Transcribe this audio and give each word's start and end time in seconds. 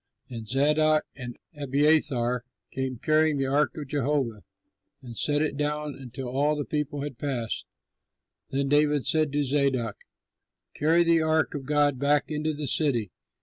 And 0.31 0.47
Zadok 0.49 1.03
and 1.15 1.37
Abiathar 1.55 2.43
came 2.71 2.97
carrying 2.97 3.37
the 3.37 3.45
ark 3.45 3.77
of 3.77 3.87
Jehovah 3.89 4.41
and 5.03 5.15
set 5.15 5.43
it 5.43 5.57
down 5.57 5.93
until 5.93 6.27
all 6.29 6.55
the 6.55 6.65
people 6.65 7.01
had 7.03 7.19
passed. 7.19 7.67
Then 8.49 8.67
David 8.67 9.05
said 9.05 9.31
to 9.31 9.43
Zadok, 9.43 9.97
"Carry 10.73 11.03
the 11.03 11.21
ark 11.21 11.53
of 11.53 11.67
God 11.67 11.99
back 11.99 12.31
into 12.31 12.51
the 12.51 12.65
city. 12.67 13.11